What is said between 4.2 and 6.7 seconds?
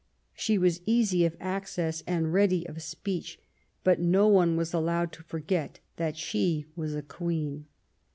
one was allowed to forget that she